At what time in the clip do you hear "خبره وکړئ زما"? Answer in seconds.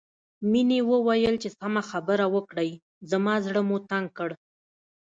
1.89-3.35